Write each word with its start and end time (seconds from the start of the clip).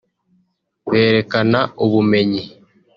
berekana 0.89 1.59
ubumenyi 1.83 2.41